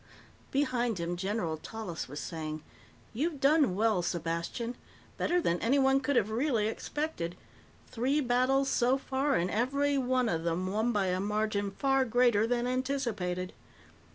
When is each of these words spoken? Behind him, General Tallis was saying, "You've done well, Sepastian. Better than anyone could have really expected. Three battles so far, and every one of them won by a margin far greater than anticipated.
Behind 0.49 0.97
him, 0.97 1.15
General 1.15 1.57
Tallis 1.57 2.07
was 2.07 2.19
saying, 2.19 2.63
"You've 3.13 3.39
done 3.39 3.75
well, 3.75 4.01
Sepastian. 4.01 4.73
Better 5.15 5.39
than 5.39 5.59
anyone 5.59 5.99
could 5.99 6.15
have 6.15 6.31
really 6.31 6.65
expected. 6.65 7.35
Three 7.85 8.19
battles 8.19 8.67
so 8.67 8.97
far, 8.97 9.35
and 9.35 9.51
every 9.51 9.99
one 9.99 10.27
of 10.27 10.43
them 10.43 10.65
won 10.65 10.91
by 10.91 11.09
a 11.09 11.19
margin 11.19 11.69
far 11.69 12.03
greater 12.03 12.47
than 12.47 12.65
anticipated. 12.65 13.53